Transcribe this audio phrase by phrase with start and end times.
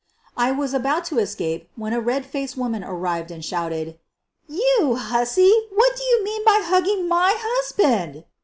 [0.35, 3.99] I was about to escape when a redfaced woman arrived and shouted:
[4.47, 8.23] "You hussy, what do you mean by hugging my husband!"